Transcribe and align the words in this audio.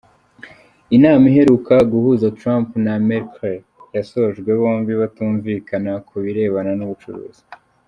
Inama 0.95 1.23
iheruka 1.31 1.73
guhuza 1.91 2.33
Trump 2.39 2.67
na 2.85 2.93
Merkel 3.07 3.57
yasojwe 3.95 4.49
bombi 4.61 4.93
batumvikana 5.01 5.91
ku 6.07 6.15
birebana 6.23 6.71
n’ubucuruzi. 6.75 7.41